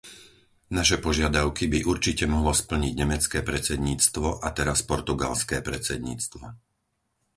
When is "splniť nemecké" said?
2.61-3.39